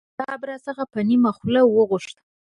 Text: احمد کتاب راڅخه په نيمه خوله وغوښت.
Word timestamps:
احمد 0.07 0.13
کتاب 0.19 0.41
راڅخه 0.47 0.83
په 0.93 0.99
نيمه 1.07 1.31
خوله 1.37 1.61
وغوښت. 1.65 2.17